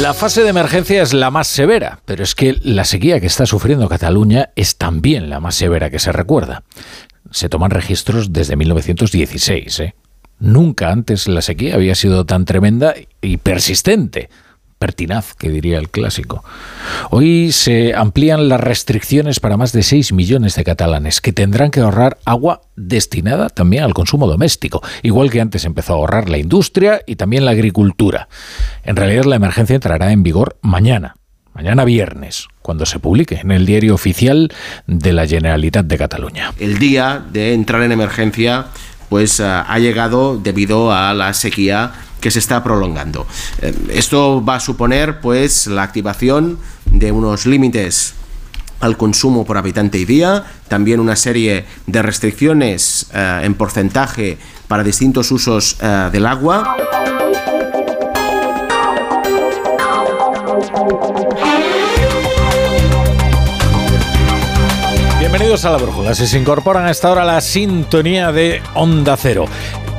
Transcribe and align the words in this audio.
La 0.00 0.14
fase 0.14 0.42
de 0.42 0.48
emergencia 0.48 1.02
es 1.02 1.12
la 1.12 1.30
más 1.30 1.46
severa, 1.46 2.00
pero 2.06 2.24
es 2.24 2.34
que 2.34 2.58
la 2.62 2.86
sequía 2.86 3.20
que 3.20 3.26
está 3.26 3.44
sufriendo 3.44 3.86
Cataluña 3.86 4.48
es 4.56 4.78
también 4.78 5.28
la 5.28 5.40
más 5.40 5.56
severa 5.56 5.90
que 5.90 5.98
se 5.98 6.10
recuerda. 6.10 6.62
Se 7.30 7.50
toman 7.50 7.70
registros 7.70 8.32
desde 8.32 8.56
1916. 8.56 9.80
¿eh? 9.80 9.94
Nunca 10.38 10.90
antes 10.90 11.28
la 11.28 11.42
sequía 11.42 11.74
había 11.74 11.94
sido 11.94 12.24
tan 12.24 12.46
tremenda 12.46 12.94
y 13.20 13.36
persistente 13.36 14.30
pertinaz, 14.80 15.34
que 15.34 15.50
diría 15.50 15.78
el 15.78 15.90
clásico. 15.90 16.42
Hoy 17.10 17.52
se 17.52 17.94
amplían 17.94 18.48
las 18.48 18.60
restricciones 18.60 19.38
para 19.38 19.58
más 19.58 19.72
de 19.72 19.82
6 19.82 20.14
millones 20.14 20.54
de 20.54 20.64
catalanes 20.64 21.20
que 21.20 21.34
tendrán 21.34 21.70
que 21.70 21.80
ahorrar 21.80 22.16
agua 22.24 22.62
destinada 22.76 23.50
también 23.50 23.84
al 23.84 23.92
consumo 23.92 24.26
doméstico, 24.26 24.82
igual 25.02 25.30
que 25.30 25.42
antes 25.42 25.66
empezó 25.66 25.92
a 25.92 25.96
ahorrar 25.96 26.30
la 26.30 26.38
industria 26.38 27.02
y 27.06 27.16
también 27.16 27.44
la 27.44 27.50
agricultura. 27.50 28.28
En 28.82 28.96
realidad 28.96 29.24
la 29.24 29.36
emergencia 29.36 29.74
entrará 29.74 30.12
en 30.12 30.22
vigor 30.22 30.56
mañana, 30.62 31.14
mañana 31.52 31.84
viernes, 31.84 32.48
cuando 32.62 32.86
se 32.86 32.98
publique 32.98 33.34
en 33.34 33.50
el 33.50 33.66
diario 33.66 33.94
oficial 33.94 34.50
de 34.86 35.12
la 35.12 35.26
Generalitat 35.26 35.84
de 35.84 35.98
Cataluña. 35.98 36.54
El 36.58 36.78
día 36.78 37.22
de 37.30 37.52
entrar 37.52 37.82
en 37.82 37.92
emergencia 37.92 38.68
pues 39.10 39.40
ha 39.40 39.78
llegado 39.78 40.38
debido 40.38 40.92
a 40.92 41.12
la 41.12 41.34
sequía 41.34 41.92
que 42.20 42.30
se 42.30 42.38
está 42.38 42.62
prolongando. 42.62 43.26
Eh, 43.62 43.74
esto 43.90 44.44
va 44.44 44.56
a 44.56 44.60
suponer 44.60 45.20
pues 45.20 45.66
la 45.66 45.82
activación 45.82 46.58
de 46.86 47.12
unos 47.12 47.46
límites 47.46 48.14
al 48.80 48.96
consumo 48.96 49.44
por 49.44 49.58
habitante 49.58 49.98
y 49.98 50.04
día, 50.04 50.44
también 50.68 51.00
una 51.00 51.16
serie 51.16 51.66
de 51.86 52.02
restricciones 52.02 53.06
eh, 53.12 53.40
en 53.44 53.54
porcentaje 53.54 54.38
para 54.68 54.82
distintos 54.82 55.30
usos 55.30 55.76
eh, 55.80 56.08
del 56.12 56.26
agua. 56.26 56.76
Bienvenidos 65.18 65.64
a 65.64 65.70
la 65.70 65.78
brújula. 65.78 66.14
Si 66.14 66.26
se 66.26 66.38
incorporan 66.38 66.86
a 66.86 66.90
esta 66.90 67.10
hora 67.10 67.24
la 67.24 67.40
sintonía 67.40 68.32
de 68.32 68.60
Onda 68.74 69.16
Cero. 69.16 69.46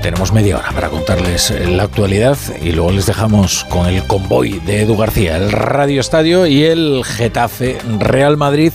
Tenemos 0.01 0.33
media 0.33 0.57
hora 0.57 0.71
para 0.71 0.89
contarles 0.89 1.53
la 1.69 1.83
actualidad 1.83 2.35
y 2.59 2.71
luego 2.71 2.91
les 2.91 3.05
dejamos 3.05 3.63
con 3.65 3.87
el 3.87 4.03
convoy 4.07 4.59
de 4.65 4.81
Edu 4.81 4.97
García, 4.97 5.37
el 5.37 5.51
Radio 5.51 6.01
Estadio 6.01 6.47
y 6.47 6.63
el 6.63 7.03
Getafe 7.05 7.77
Real 7.99 8.35
Madrid 8.35 8.73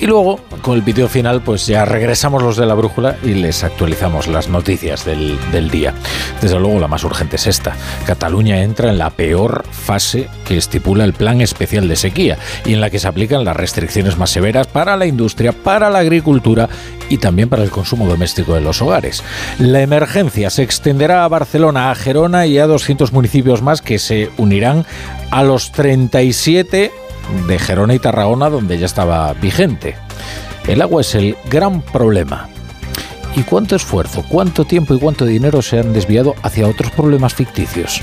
y 0.00 0.06
luego, 0.06 0.38
con 0.62 0.76
el 0.76 0.82
vídeo 0.82 1.08
final, 1.08 1.42
pues 1.42 1.66
ya 1.66 1.84
regresamos 1.84 2.42
los 2.42 2.56
de 2.56 2.66
la 2.66 2.74
brújula 2.74 3.16
y 3.22 3.34
les 3.34 3.64
actualizamos 3.64 4.28
las 4.28 4.48
noticias 4.48 5.04
del, 5.04 5.38
del, 5.50 5.70
día. 5.70 5.92
Desde 6.40 6.58
luego, 6.58 6.78
la 6.78 6.88
más 6.88 7.02
urgente 7.04 7.36
es 7.36 7.46
esta. 7.46 7.74
Cataluña 8.06 8.62
entra 8.62 8.90
en 8.90 8.98
la 8.98 9.10
peor 9.10 9.64
fase 9.70 10.28
que 10.46 10.56
estipula 10.56 11.04
el 11.04 11.14
Plan 11.14 11.40
Especial 11.40 11.88
de 11.88 11.96
Sequía 11.96 12.38
y 12.64 12.74
en 12.74 12.80
la 12.80 12.90
que 12.90 12.98
se 12.98 13.08
aplican 13.08 13.44
las 13.44 13.56
restricciones 13.56 14.16
más 14.16 14.30
severas 14.30 14.68
para 14.68 14.96
la 14.96 15.06
industria, 15.06 15.52
para 15.52 15.90
la 15.90 15.98
agricultura 15.98 16.68
y 17.08 17.18
también 17.18 17.48
para 17.48 17.64
el 17.64 17.70
consumo 17.70 18.06
doméstico 18.06 18.54
de 18.54 18.60
los 18.60 18.80
hogares. 18.82 19.22
La 19.58 19.80
emergencia 19.80 20.50
se 20.50 20.62
extenderá 20.62 21.24
a 21.24 21.28
Barcelona, 21.28 21.90
a 21.90 21.94
Gerona 21.94 22.46
y 22.46 22.58
a 22.58 22.66
200 22.66 23.12
municipios 23.12 23.62
más 23.62 23.82
que 23.82 23.98
se 23.98 24.30
unirán 24.36 24.86
a 25.30 25.42
los 25.42 25.72
37 25.72 26.92
de 27.46 27.58
Gerona 27.58 27.94
y 27.94 27.98
Tarragona 27.98 28.50
donde 28.50 28.78
ya 28.78 28.86
estaba 28.86 29.32
vigente. 29.34 29.96
El 30.66 30.82
agua 30.82 31.00
es 31.00 31.14
el 31.14 31.36
gran 31.50 31.80
problema. 31.80 32.48
¿Y 33.36 33.42
cuánto 33.42 33.76
esfuerzo, 33.76 34.24
cuánto 34.28 34.64
tiempo 34.64 34.94
y 34.94 34.98
cuánto 34.98 35.24
dinero 35.24 35.62
se 35.62 35.78
han 35.78 35.92
desviado 35.92 36.34
hacia 36.42 36.66
otros 36.66 36.90
problemas 36.90 37.34
ficticios? 37.34 38.02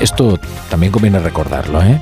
Esto 0.00 0.38
también 0.68 0.92
conviene 0.92 1.18
recordarlo, 1.18 1.82
¿eh? 1.82 2.00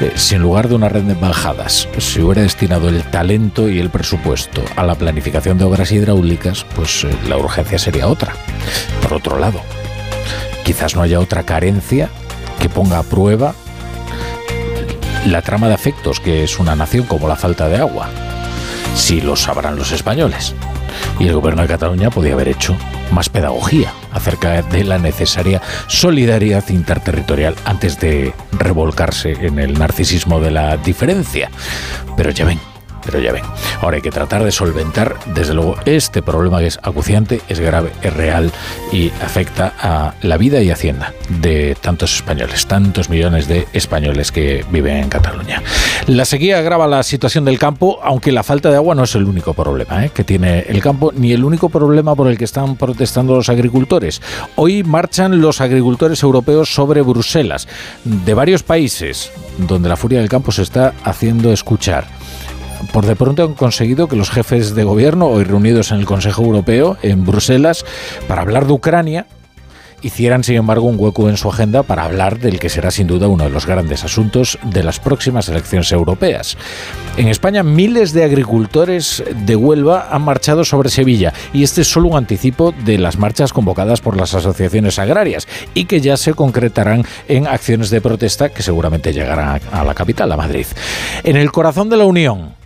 Eh, 0.00 0.12
si 0.14 0.36
en 0.36 0.42
lugar 0.42 0.68
de 0.68 0.76
una 0.76 0.88
red 0.88 1.02
de 1.02 1.12
embajadas 1.12 1.88
se 1.98 2.22
hubiera 2.22 2.42
destinado 2.42 2.88
el 2.88 3.02
talento 3.02 3.68
y 3.68 3.80
el 3.80 3.90
presupuesto 3.90 4.62
a 4.76 4.84
la 4.84 4.94
planificación 4.94 5.58
de 5.58 5.64
obras 5.64 5.90
hidráulicas, 5.90 6.64
pues 6.76 7.04
eh, 7.04 7.10
la 7.28 7.36
urgencia 7.36 7.78
sería 7.78 8.06
otra. 8.06 8.34
Por 9.02 9.14
otro 9.14 9.38
lado, 9.38 9.60
quizás 10.64 10.94
no 10.94 11.02
haya 11.02 11.18
otra 11.20 11.42
carencia 11.42 12.08
que 12.60 12.68
ponga 12.68 12.98
a 12.98 13.02
prueba 13.02 13.54
la 15.26 15.42
trama 15.42 15.68
de 15.68 15.74
afectos 15.74 16.20
que 16.20 16.44
es 16.44 16.58
una 16.58 16.76
nación 16.76 17.06
como 17.06 17.28
la 17.28 17.36
falta 17.36 17.68
de 17.68 17.78
agua. 17.78 18.08
Si 18.94 19.20
lo 19.20 19.36
sabrán 19.36 19.76
los 19.76 19.92
españoles. 19.92 20.54
Y 21.18 21.26
el 21.26 21.34
gobierno 21.34 21.62
de 21.62 21.68
Cataluña 21.68 22.10
podía 22.10 22.32
haber 22.32 22.48
hecho 22.48 22.76
más 23.10 23.28
pedagogía 23.28 23.92
acerca 24.12 24.62
de 24.62 24.84
la 24.84 24.98
necesaria 24.98 25.62
solidaridad 25.86 26.68
interterritorial 26.68 27.54
antes 27.64 27.98
de 28.00 28.32
revolcarse 28.52 29.32
en 29.32 29.58
el 29.58 29.78
narcisismo 29.78 30.40
de 30.40 30.50
la 30.50 30.76
diferencia. 30.76 31.50
Pero 32.16 32.30
ya 32.30 32.44
ven, 32.44 32.60
pero 33.10 33.20
ya 33.24 33.32
ven. 33.32 33.44
Ahora 33.80 33.96
hay 33.96 34.02
que 34.02 34.10
tratar 34.10 34.44
de 34.44 34.52
solventar, 34.52 35.16
desde 35.34 35.54
luego, 35.54 35.76
este 35.86 36.20
problema 36.20 36.58
que 36.58 36.66
es 36.66 36.78
acuciante, 36.82 37.40
es 37.48 37.58
grave, 37.58 37.90
es 38.02 38.12
real 38.12 38.52
y 38.92 39.08
afecta 39.22 39.72
a 39.80 40.12
la 40.20 40.36
vida 40.36 40.60
y 40.60 40.70
hacienda 40.70 41.14
de 41.40 41.74
tantos 41.80 42.14
españoles, 42.16 42.66
tantos 42.66 43.08
millones 43.08 43.48
de 43.48 43.66
españoles 43.72 44.30
que 44.30 44.62
viven 44.70 44.98
en 44.98 45.08
Cataluña. 45.08 45.62
La 46.06 46.26
sequía 46.26 46.58
agrava 46.58 46.86
la 46.86 47.02
situación 47.02 47.46
del 47.46 47.58
campo, 47.58 47.98
aunque 48.02 48.30
la 48.30 48.42
falta 48.42 48.68
de 48.68 48.76
agua 48.76 48.94
no 48.94 49.04
es 49.04 49.14
el 49.14 49.24
único 49.24 49.54
problema 49.54 50.04
¿eh? 50.04 50.10
que 50.10 50.24
tiene 50.24 50.66
el 50.68 50.82
campo, 50.82 51.10
ni 51.14 51.32
el 51.32 51.44
único 51.44 51.70
problema 51.70 52.14
por 52.14 52.28
el 52.28 52.36
que 52.36 52.44
están 52.44 52.76
protestando 52.76 53.36
los 53.36 53.48
agricultores. 53.48 54.20
Hoy 54.56 54.82
marchan 54.82 55.40
los 55.40 55.62
agricultores 55.62 56.22
europeos 56.22 56.74
sobre 56.74 57.00
Bruselas, 57.00 57.68
de 58.04 58.34
varios 58.34 58.62
países, 58.62 59.32
donde 59.56 59.88
la 59.88 59.96
furia 59.96 60.18
del 60.18 60.28
campo 60.28 60.52
se 60.52 60.60
está 60.60 60.92
haciendo 61.04 61.54
escuchar 61.54 62.18
por 62.92 63.06
de 63.06 63.16
pronto 63.16 63.44
han 63.44 63.54
conseguido 63.54 64.08
que 64.08 64.16
los 64.16 64.30
jefes 64.30 64.74
de 64.74 64.84
gobierno, 64.84 65.26
hoy 65.26 65.44
reunidos 65.44 65.90
en 65.90 65.98
el 65.98 66.06
Consejo 66.06 66.42
Europeo, 66.42 66.96
en 67.02 67.24
Bruselas, 67.24 67.84
para 68.26 68.42
hablar 68.42 68.66
de 68.66 68.72
Ucrania, 68.72 69.26
hicieran, 70.02 70.44
sin 70.44 70.56
embargo, 70.56 70.86
un 70.86 70.98
hueco 70.98 71.28
en 71.28 71.36
su 71.36 71.48
agenda 71.48 71.82
para 71.82 72.04
hablar 72.04 72.38
del 72.38 72.58
que 72.58 72.68
será 72.68 72.90
sin 72.90 73.06
duda 73.06 73.28
uno 73.28 73.44
de 73.44 73.50
los 73.50 73.66
grandes 73.66 74.04
asuntos 74.04 74.58
de 74.62 74.82
las 74.82 75.00
próximas 75.00 75.48
elecciones 75.48 75.90
europeas. 75.92 76.56
En 77.16 77.28
España, 77.28 77.62
miles 77.62 78.12
de 78.12 78.24
agricultores 78.24 79.22
de 79.44 79.56
Huelva 79.56 80.08
han 80.10 80.22
marchado 80.22 80.64
sobre 80.64 80.90
Sevilla 80.90 81.32
y 81.52 81.62
este 81.62 81.82
es 81.82 81.90
solo 81.90 82.08
un 82.08 82.16
anticipo 82.16 82.72
de 82.84 82.98
las 82.98 83.18
marchas 83.18 83.52
convocadas 83.52 84.00
por 84.00 84.16
las 84.16 84.34
asociaciones 84.34 84.98
agrarias 84.98 85.48
y 85.74 85.86
que 85.86 86.00
ya 86.00 86.16
se 86.16 86.34
concretarán 86.34 87.04
en 87.26 87.46
acciones 87.46 87.90
de 87.90 88.00
protesta 88.00 88.50
que 88.50 88.62
seguramente 88.62 89.12
llegarán 89.12 89.60
a 89.72 89.84
la 89.84 89.94
capital, 89.94 90.30
a 90.32 90.36
Madrid. 90.36 90.66
En 91.24 91.36
el 91.36 91.50
corazón 91.50 91.88
de 91.88 91.96
la 91.96 92.04
Unión, 92.04 92.57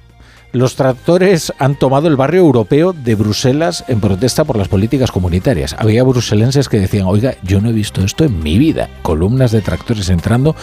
los 0.52 0.76
tractores 0.76 1.52
han 1.58 1.76
tomado 1.76 2.08
el 2.08 2.16
barrio 2.16 2.42
europeo 2.42 2.92
de 2.92 3.14
Bruselas 3.14 3.84
en 3.88 4.00
protesta 4.00 4.44
por 4.44 4.56
las 4.56 4.68
políticas 4.68 5.10
comunitarias. 5.10 5.74
Había 5.78 6.04
bruselenses 6.04 6.68
que 6.68 6.78
decían, 6.78 7.06
oiga, 7.06 7.34
yo 7.42 7.60
no 7.60 7.70
he 7.70 7.72
visto 7.72 8.04
esto 8.04 8.24
en 8.24 8.42
mi 8.42 8.58
vida. 8.58 8.90
Columnas 9.02 9.50
de 9.50 9.62
tractores 9.62 10.10
entrando, 10.10 10.54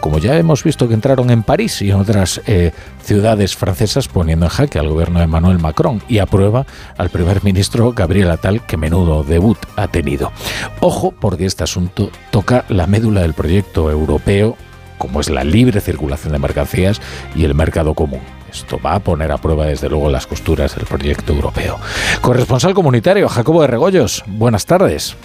como 0.00 0.18
ya 0.18 0.36
hemos 0.36 0.64
visto 0.64 0.88
que 0.88 0.94
entraron 0.94 1.30
en 1.30 1.44
París 1.44 1.80
y 1.82 1.90
en 1.90 1.96
otras 1.96 2.40
eh, 2.46 2.72
ciudades 3.02 3.54
francesas 3.56 4.08
poniendo 4.08 4.46
en 4.46 4.50
jaque 4.50 4.80
al 4.80 4.88
gobierno 4.88 5.20
de 5.20 5.26
Emmanuel 5.26 5.60
Macron 5.60 6.02
y 6.08 6.18
aprueba 6.18 6.66
al 6.96 7.10
primer 7.10 7.44
ministro 7.44 7.92
Gabriel 7.92 8.30
Attal, 8.32 8.66
que 8.66 8.76
menudo 8.76 9.22
debut 9.22 9.58
ha 9.76 9.86
tenido. 9.86 10.32
Ojo, 10.80 11.12
porque 11.12 11.46
este 11.46 11.62
asunto 11.62 12.10
toca 12.30 12.64
la 12.68 12.88
médula 12.88 13.22
del 13.22 13.34
proyecto 13.34 13.88
europeo, 13.88 14.56
como 14.98 15.20
es 15.20 15.30
la 15.30 15.44
libre 15.44 15.80
circulación 15.80 16.32
de 16.32 16.40
mercancías 16.40 17.00
y 17.36 17.44
el 17.44 17.54
mercado 17.54 17.94
común. 17.94 18.37
Esto 18.58 18.80
va 18.84 18.96
a 18.96 18.98
poner 18.98 19.30
a 19.30 19.38
prueba, 19.38 19.66
desde 19.66 19.88
luego, 19.88 20.10
las 20.10 20.26
costuras 20.26 20.74
del 20.74 20.84
proyecto 20.84 21.32
europeo. 21.32 21.78
Corresponsal 22.20 22.74
comunitario, 22.74 23.28
Jacobo 23.28 23.62
de 23.62 23.68
Regoyos, 23.68 24.24
buenas 24.26 24.66
tardes. 24.66 25.16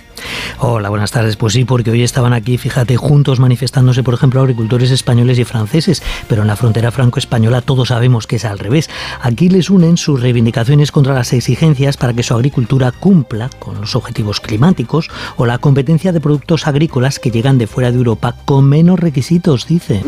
Hola, 0.59 0.89
buenas 0.89 1.11
tardes. 1.11 1.35
Pues 1.35 1.53
sí, 1.53 1.65
porque 1.65 1.89
hoy 1.89 2.03
estaban 2.03 2.31
aquí, 2.31 2.57
fíjate, 2.57 2.95
juntos 2.95 3.39
manifestándose, 3.39 4.03
por 4.03 4.13
ejemplo, 4.13 4.39
agricultores 4.39 4.91
españoles 4.91 5.39
y 5.39 5.45
franceses, 5.45 6.03
pero 6.29 6.43
en 6.43 6.47
la 6.47 6.55
frontera 6.55 6.91
franco-española 6.91 7.61
todos 7.61 7.89
sabemos 7.89 8.27
que 8.27 8.35
es 8.35 8.45
al 8.45 8.59
revés. 8.59 8.89
Aquí 9.21 9.49
les 9.49 9.71
unen 9.71 9.97
sus 9.97 10.21
reivindicaciones 10.21 10.91
contra 10.91 11.15
las 11.15 11.33
exigencias 11.33 11.97
para 11.97 12.13
que 12.13 12.23
su 12.23 12.35
agricultura 12.35 12.91
cumpla 12.91 13.49
con 13.59 13.81
los 13.81 13.95
objetivos 13.95 14.39
climáticos 14.39 15.09
o 15.37 15.47
la 15.47 15.57
competencia 15.57 16.11
de 16.11 16.21
productos 16.21 16.67
agrícolas 16.67 17.17
que 17.17 17.31
llegan 17.31 17.57
de 17.57 17.67
fuera 17.67 17.91
de 17.91 17.97
Europa 17.97 18.35
con 18.45 18.69
menos 18.69 18.99
requisitos, 18.99 19.67
dice. 19.67 20.03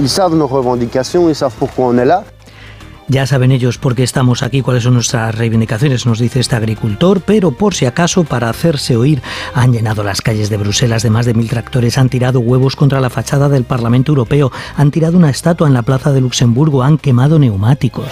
Ya 3.07 3.28
saben 3.28 3.52
ellos 3.52 3.78
por 3.78 3.96
qué 3.96 4.02
estamos 4.04 4.42
aquí, 4.42 4.62
cuáles 4.62 4.84
son 4.84 4.96
nuestras 4.96 5.36
reivindicaciones, 5.36 6.07
nos 6.07 6.18
dice 6.18 6.40
este 6.40 6.56
agricultor, 6.56 7.22
pero 7.22 7.52
por 7.52 7.75
si 7.75 7.86
acaso, 7.86 8.24
para 8.24 8.50
hacerse 8.50 8.98
oír, 8.98 9.22
han 9.54 9.74
llenado 9.74 10.04
las 10.04 10.22
calles 10.22 10.50
de 10.50 10.57
Bruselas 10.57 11.04
de 11.04 11.12
más 11.12 11.28
de 11.28 11.36
mil 11.36 11.48
tractores, 11.48 12.00
han 12.00 12.10
tirado 12.10 12.40
huevos 12.40 12.75
contra 12.75 13.02
la 13.02 13.12
fachada 13.12 13.48
del 13.48 13.63
Parlamento 13.63 14.12
Europeo, 14.12 14.52
han 14.75 14.90
tirado 14.90 15.18
una 15.18 15.30
estatua 15.30 15.68
en 15.68 15.75
la 15.75 15.84
Plaza 15.84 16.12
de 16.13 16.22
Luxemburgo, 16.22 16.81
han 16.81 16.98
quemado 16.98 17.38
neumáticos. 17.38 18.07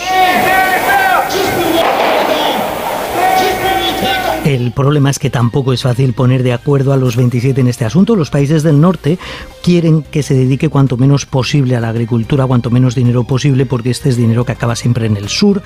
El 4.53 4.71
problema 4.71 5.09
es 5.09 5.17
que 5.17 5.31
tampoco 5.31 5.73
es 5.73 5.81
fácil 5.81 6.13
poner 6.13 6.43
de 6.43 6.53
acuerdo 6.53 6.93
a 6.93 6.97
los 6.97 7.15
27 7.15 7.59
en 7.59 7.67
este 7.67 7.85
asunto. 7.85 8.15
Los 8.15 8.29
países 8.29 8.61
del 8.61 8.79
norte 8.79 9.17
quieren 9.63 10.03
que 10.03 10.21
se 10.21 10.35
dedique 10.35 10.69
cuanto 10.69 10.95
menos 10.95 11.25
posible 11.25 11.75
a 11.75 11.79
la 11.79 11.89
agricultura, 11.89 12.45
cuanto 12.45 12.69
menos 12.69 12.93
dinero 12.93 13.23
posible, 13.23 13.65
porque 13.65 13.89
este 13.89 14.09
es 14.09 14.15
dinero 14.15 14.45
que 14.45 14.51
acaba 14.51 14.75
siempre 14.75 15.07
en 15.07 15.17
el 15.17 15.27
sur. 15.27 15.63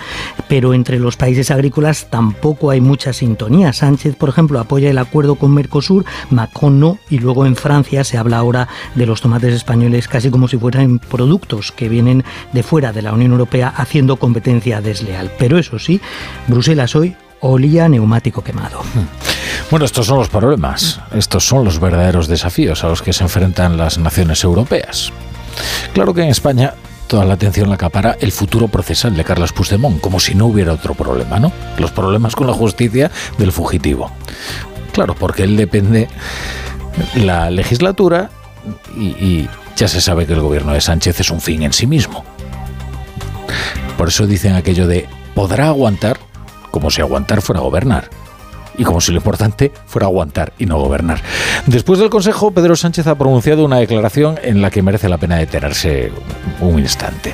Pero 0.48 0.74
entre 0.74 1.00
los 1.00 1.18
países 1.18 1.52
agrícolas 1.52 2.08
tampoco 2.10 2.70
hay 2.70 2.80
mucha 2.80 3.12
sintonía. 3.12 3.74
Sánchez, 3.74 4.16
por 4.16 4.30
ejemplo, 4.30 4.58
apoya 4.58 4.90
el 4.90 5.00
acuerdo 5.00 5.36
con 5.36 5.54
Mercosur, 5.54 6.06
Macron 6.30 6.80
no, 6.80 6.98
y 7.10 7.20
luego 7.20 7.46
en 7.46 7.58
Francia 7.58 8.06
se 8.06 8.18
habla 8.18 8.38
ahora 8.38 8.70
de 8.96 9.06
los 9.06 9.20
tomates 9.20 9.54
españoles 9.54 10.08
casi 10.08 10.30
como 10.30 10.48
si 10.48 10.58
fueran 10.58 11.00
productos 11.00 11.74
que 11.74 11.90
vienen 11.90 12.24
de 12.54 12.64
fuera 12.64 12.94
de 12.94 13.02
la 13.02 13.12
Unión 13.12 13.34
Europea 13.34 13.68
haciendo 13.68 14.16
competencia 14.16 14.80
desleal. 14.80 15.30
Pero 15.38 15.58
eso 15.58 15.78
sí, 15.78 16.00
Bruselas 16.48 16.96
hoy 16.96 17.18
olía 17.42 17.88
neumático 17.90 18.44
quemado. 18.44 18.82
Hmm. 18.82 19.08
Bueno, 19.70 19.86
estos 19.86 20.06
son 20.06 20.20
los 20.20 20.30
problemas, 20.30 21.02
estos 21.14 21.46
son 21.46 21.66
los 21.66 21.80
verdaderos 21.80 22.28
desafíos 22.28 22.84
a 22.84 22.88
los 22.88 23.02
que 23.02 23.14
se 23.14 23.24
enfrentan 23.24 23.78
las 23.78 23.98
naciones 23.98 24.44
europeas. 24.44 25.12
Claro 25.94 26.14
que 26.14 26.22
en 26.22 26.30
España 26.30 26.74
toda 27.08 27.26
la 27.26 27.34
atención 27.34 27.70
la 27.70 27.76
acapara 27.76 28.18
el 28.20 28.32
futuro 28.32 28.68
procesal 28.68 29.16
de 29.16 29.24
Carlos 29.24 29.54
Puigdemont, 29.54 30.00
como 30.00 30.20
si 30.20 30.36
no 30.36 30.46
hubiera 30.46 30.74
otro 30.74 30.94
problema, 30.94 31.40
¿no? 31.40 31.52
Los 31.78 31.92
problemas 31.92 32.36
con 32.36 32.48
la 32.48 32.54
justicia 32.54 33.12
del 33.38 33.52
fugitivo. 33.52 34.12
Claro, 34.94 35.16
porque 35.16 35.44
él 35.44 35.58
depende 35.58 36.08
la 37.16 37.50
legislatura 37.50 38.30
y, 38.96 39.06
y 39.06 39.50
ya 39.76 39.88
se 39.88 40.02
sabe 40.02 40.26
que 40.26 40.34
el 40.34 40.42
gobierno 40.42 40.74
de 40.74 40.82
Sánchez 40.82 41.20
es 41.20 41.30
un 41.30 41.42
fin 41.42 41.64
en 41.64 41.74
sí 41.74 41.88
mismo. 41.88 42.24
Por 43.98 44.10
eso 44.10 44.28
dicen 44.28 44.56
aquello 44.56 44.88
de 44.88 45.08
podrá 45.34 45.68
aguantar 45.68 46.17
como 46.72 46.90
si 46.90 47.02
aguantar 47.02 47.42
fuera 47.42 47.62
gobernar 47.62 48.10
y 48.78 48.84
como 48.84 49.02
si 49.02 49.12
lo 49.12 49.18
importante 49.18 49.72
fuera 49.86 50.08
aguantar 50.08 50.54
y 50.58 50.66
no 50.66 50.78
gobernar. 50.78 51.22
Después 51.66 52.00
del 52.00 52.10
Consejo, 52.10 52.52
Pedro 52.52 52.76
Sánchez 52.76 53.08
ha 53.08 53.16
pronunciado 53.16 53.66
una 53.66 53.78
declaración 53.78 54.40
en 54.44 54.62
la 54.62 54.70
que 54.70 54.82
merece 54.82 55.10
la 55.10 55.18
pena 55.18 55.38
detenerse 55.38 56.12
un 56.62 56.80
instante. 56.80 57.34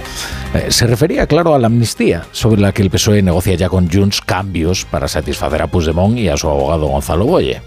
Eh, 0.54 0.68
se 0.70 0.88
refería, 0.88 1.28
claro, 1.28 1.54
a 1.54 1.60
la 1.60 1.68
amnistía, 1.68 2.26
sobre 2.32 2.62
la 2.62 2.72
que 2.72 2.82
el 2.82 2.90
PSOE 2.90 3.22
negocia 3.22 3.56
ya 3.56 3.70
con 3.70 3.92
Junts 3.92 4.22
cambios 4.22 4.86
para 4.86 5.08
satisfacer 5.08 5.62
a 5.62 5.68
Puigdemont 5.68 6.18
y 6.18 6.30
a 6.30 6.38
su 6.38 6.48
abogado 6.50 6.88
Gonzalo 6.88 7.26
Boye. 7.26 7.62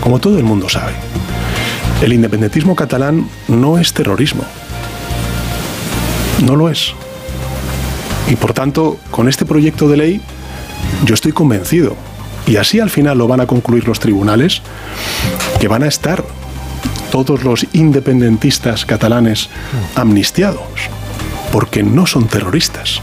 Como 0.00 0.18
todo 0.18 0.38
el 0.38 0.44
mundo 0.44 0.68
sabe, 0.68 0.92
el 2.00 2.12
independentismo 2.12 2.74
catalán 2.74 3.28
no 3.46 3.78
es 3.78 3.92
terrorismo. 3.92 4.44
No 6.44 6.56
lo 6.56 6.70
es. 6.70 6.94
Y 8.28 8.36
por 8.36 8.52
tanto, 8.52 8.96
con 9.10 9.28
este 9.28 9.44
proyecto 9.44 9.88
de 9.88 9.96
ley, 9.96 10.20
yo 11.04 11.14
estoy 11.14 11.32
convencido, 11.32 11.96
y 12.46 12.56
así 12.56 12.80
al 12.80 12.90
final 12.90 13.18
lo 13.18 13.28
van 13.28 13.40
a 13.40 13.46
concluir 13.46 13.86
los 13.86 14.00
tribunales, 14.00 14.62
que 15.60 15.68
van 15.68 15.82
a 15.82 15.86
estar 15.86 16.24
todos 17.10 17.44
los 17.44 17.66
independentistas 17.72 18.86
catalanes 18.86 19.50
amnistiados, 19.94 20.62
porque 21.52 21.82
no 21.82 22.06
son 22.06 22.26
terroristas. 22.26 23.00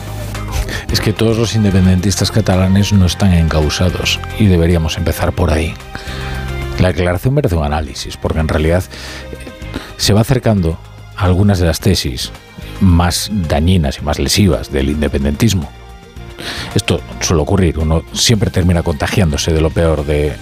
Es 0.92 1.00
que 1.00 1.14
todos 1.14 1.38
los 1.38 1.56
independentistas 1.56 2.32
catalanes 2.32 2.92
no 2.92 3.06
están 3.06 3.34
encausados 3.34 4.20
y 4.40 4.48
deberíamos 4.48 4.98
empezar 4.98 5.32
por 5.34 5.52
ahí. 5.52 5.74
La 6.80 6.88
declaración 6.88 7.34
merece 7.34 7.56
un 7.56 7.66
análisis, 7.66 8.18
porque 8.18 8.40
en 8.40 8.48
realidad 8.48 8.84
eh, 8.84 9.38
se 9.98 10.14
va 10.14 10.22
acercando 10.22 10.80
a 11.16 11.26
algunas 11.26 11.60
de 11.60 11.68
las 11.68 11.80
tesis 11.80 12.32
más 12.82 13.30
dañinas 13.32 14.00
y 14.00 14.02
más 14.02 14.18
lesivas 14.18 14.72
del 14.72 14.90
independentismo. 14.90 15.70
Esto 16.76 17.02
suele 17.22 17.42
ocurrir, 17.42 17.80
uno 17.80 18.04
siempre 18.14 18.50
termina 18.50 18.84
contagiándose 18.84 19.52
de 19.54 19.62
lo 19.62 19.70
peor 19.70 20.06
de, 20.06 20.36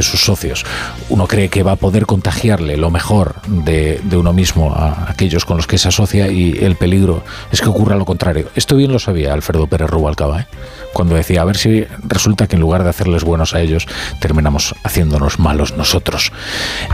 sus 0.00 0.24
socios. 0.24 0.64
Uno 1.08 1.26
cree 1.26 1.48
que 1.48 1.62
va 1.62 1.72
a 1.72 1.76
poder 1.76 2.06
contagiarle 2.06 2.76
lo 2.76 2.90
mejor 2.90 3.36
de, 3.46 4.00
uno 4.12 4.32
mismo 4.32 4.74
a 4.74 5.10
aquellos 5.10 5.44
con 5.44 5.56
los 5.56 5.66
que 5.66 5.78
se 5.78 5.88
asocia 5.88 6.28
y 6.28 6.58
el 6.60 6.76
peligro 6.76 7.22
es 7.52 7.60
que 7.60 7.68
ocurra 7.68 7.96
lo 7.96 8.04
contrario. 8.04 8.48
Esto 8.56 8.76
bien 8.76 8.92
lo 8.92 8.98
sabía 8.98 9.32
Alfredo 9.32 9.66
Pérez 9.66 9.88
Rubalcaba, 9.88 10.40
¿eh? 10.40 10.46
cuando 10.92 11.14
decía, 11.14 11.42
a 11.42 11.44
ver 11.44 11.56
si 11.56 11.84
resulta 12.02 12.46
que 12.46 12.56
en 12.56 12.60
lugar 12.60 12.82
de 12.82 12.90
hacerles 12.90 13.22
buenos 13.22 13.54
a 13.54 13.60
ellos, 13.60 13.86
terminamos 14.20 14.74
haciéndonos 14.82 15.38
malos 15.38 15.76
nosotros. 15.76 16.32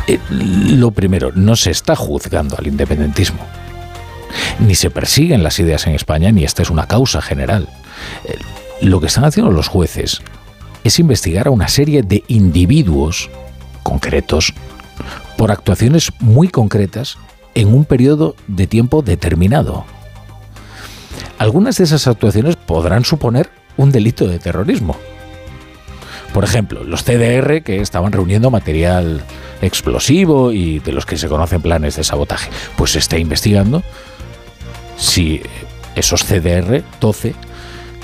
Eh, 0.06 0.18
lo 0.30 0.90
primero, 0.90 1.30
no 1.34 1.56
se 1.56 1.70
está 1.70 1.96
juzgando 1.96 2.56
al 2.58 2.66
independentismo. 2.66 3.46
Ni 4.58 4.74
se 4.74 4.90
persiguen 4.90 5.42
las 5.42 5.58
ideas 5.58 5.86
en 5.86 5.94
España, 5.94 6.32
ni 6.32 6.44
esta 6.44 6.62
es 6.62 6.70
una 6.70 6.86
causa 6.86 7.22
general. 7.22 7.68
Eh, 8.24 8.36
lo 8.84 9.00
que 9.00 9.06
están 9.06 9.24
haciendo 9.24 9.50
los 9.50 9.68
jueces 9.68 10.22
es 10.84 10.98
investigar 10.98 11.46
a 11.46 11.50
una 11.50 11.68
serie 11.68 12.02
de 12.02 12.22
individuos 12.28 13.30
concretos 13.82 14.52
por 15.36 15.50
actuaciones 15.50 16.12
muy 16.20 16.48
concretas 16.48 17.16
en 17.54 17.72
un 17.72 17.84
periodo 17.84 18.36
de 18.46 18.66
tiempo 18.66 19.02
determinado. 19.02 19.84
Algunas 21.38 21.78
de 21.78 21.84
esas 21.84 22.06
actuaciones 22.06 22.56
podrán 22.56 23.04
suponer 23.04 23.50
un 23.76 23.90
delito 23.90 24.26
de 24.26 24.38
terrorismo. 24.38 24.96
Por 26.32 26.44
ejemplo, 26.44 26.84
los 26.84 27.04
CDR 27.04 27.62
que 27.62 27.80
estaban 27.80 28.12
reuniendo 28.12 28.50
material 28.50 29.22
explosivo 29.62 30.52
y 30.52 30.80
de 30.80 30.92
los 30.92 31.06
que 31.06 31.16
se 31.16 31.28
conocen 31.28 31.62
planes 31.62 31.96
de 31.96 32.04
sabotaje. 32.04 32.50
Pues 32.76 32.92
se 32.92 32.98
está 32.98 33.18
investigando 33.18 33.82
si 34.96 35.42
esos 35.94 36.24
CDR 36.24 36.82
12 37.00 37.34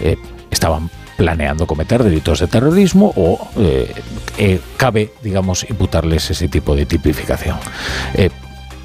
eh, 0.01 0.17
estaban 0.61 0.91
planeando 1.17 1.67
cometer 1.67 2.05
delitos 2.05 2.41
de 2.41 2.47
terrorismo 2.47 3.15
o 3.17 3.49
eh, 3.57 3.95
eh, 4.37 4.61
cabe, 4.77 5.11
digamos, 5.23 5.69
imputarles 5.69 6.31
ese 6.31 6.49
tipo 6.49 6.77
de 6.77 6.85
tipificación. 6.85 7.57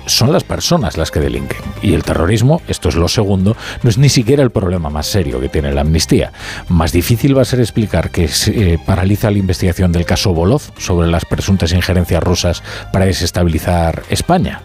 son 0.05 0.31
las 0.31 0.43
personas 0.43 0.97
las 0.97 1.11
que 1.11 1.19
delinquen. 1.19 1.59
Y 1.81 1.93
el 1.95 2.03
terrorismo, 2.03 2.61
esto 2.67 2.89
es 2.89 2.95
lo 2.95 3.07
segundo, 3.07 3.57
no 3.83 3.89
es 3.89 3.97
ni 3.97 4.07
siquiera 4.07 4.43
el 4.43 4.51
problema 4.51 4.89
más 4.89 5.07
serio 5.07 5.41
que 5.41 5.49
tiene 5.49 5.73
la 5.73 5.81
amnistía. 5.81 6.31
Más 6.69 6.91
difícil 6.93 7.35
va 7.37 7.41
a 7.41 7.45
ser 7.45 7.59
explicar 7.59 8.11
que 8.11 8.27
se 8.29 8.79
paraliza 8.85 9.31
la 9.31 9.39
investigación 9.39 9.91
del 9.91 10.05
caso 10.05 10.33
Bolov 10.33 10.61
sobre 10.77 11.07
las 11.07 11.25
presuntas 11.25 11.73
injerencias 11.73 12.23
rusas 12.23 12.63
para 12.93 13.05
desestabilizar 13.05 14.03
España. 14.09 14.61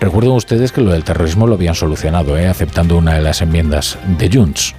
Recuerden 0.00 0.32
ustedes 0.32 0.72
que 0.72 0.80
lo 0.80 0.92
del 0.92 1.04
terrorismo 1.04 1.46
lo 1.46 1.54
habían 1.54 1.74
solucionado, 1.74 2.34
aceptando 2.34 2.96
una 2.96 3.14
de 3.14 3.22
las 3.22 3.42
enmiendas 3.42 3.98
de 4.18 4.30
Junts. 4.32 4.74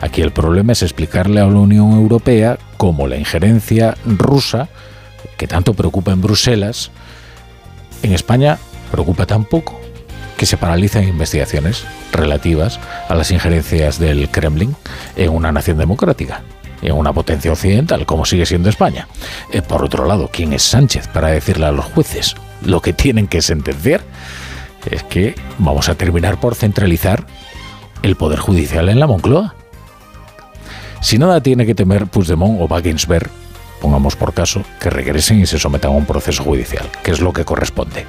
Aquí 0.00 0.22
el 0.22 0.32
problema 0.32 0.72
es 0.72 0.82
explicarle 0.82 1.40
a 1.40 1.46
la 1.46 1.58
Unión 1.58 1.92
Europea 1.92 2.58
cómo 2.76 3.06
la 3.06 3.16
injerencia 3.16 3.96
rusa, 4.04 4.68
que 5.36 5.46
tanto 5.46 5.74
preocupa 5.74 6.12
en 6.12 6.20
Bruselas, 6.20 6.90
en 8.02 8.12
España 8.12 8.58
preocupa 8.90 9.26
tan 9.26 9.44
poco 9.44 9.80
que 10.36 10.46
se 10.46 10.56
paralizan 10.56 11.04
investigaciones 11.04 11.84
relativas 12.12 12.80
a 13.08 13.14
las 13.14 13.30
injerencias 13.30 13.98
del 13.98 14.30
Kremlin 14.30 14.74
en 15.16 15.30
una 15.30 15.52
nación 15.52 15.76
democrática, 15.76 16.42
en 16.80 16.94
una 16.94 17.12
potencia 17.12 17.52
occidental, 17.52 18.06
como 18.06 18.24
sigue 18.24 18.46
siendo 18.46 18.70
España. 18.70 19.06
Eh, 19.52 19.60
por 19.60 19.84
otro 19.84 20.06
lado, 20.06 20.30
¿quién 20.32 20.54
es 20.54 20.62
Sánchez 20.62 21.08
para 21.08 21.28
decirle 21.28 21.66
a 21.66 21.72
los 21.72 21.84
jueces 21.84 22.36
lo 22.64 22.80
que 22.80 22.94
tienen 22.94 23.26
que 23.26 23.42
sentenciar? 23.42 24.00
Es 24.90 25.02
que 25.02 25.34
vamos 25.58 25.90
a 25.90 25.94
terminar 25.94 26.40
por 26.40 26.54
centralizar 26.54 27.26
el 28.02 28.16
poder 28.16 28.38
judicial 28.38 28.88
en 28.88 28.98
la 28.98 29.06
Moncloa. 29.06 29.56
Si 31.00 31.18
nada 31.18 31.40
tiene 31.40 31.66
que 31.66 31.74
temer 31.74 32.06
Puigdemont 32.06 32.60
o 32.60 32.66
Wagensberg, 32.66 33.30
pongamos 33.80 34.16
por 34.16 34.34
caso, 34.34 34.62
que 34.78 34.90
regresen 34.90 35.40
y 35.40 35.46
se 35.46 35.58
sometan 35.58 35.92
a 35.92 35.94
un 35.94 36.04
proceso 36.04 36.44
judicial, 36.44 36.86
que 37.02 37.10
es 37.10 37.20
lo 37.20 37.32
que 37.32 37.44
corresponde. 37.44 38.04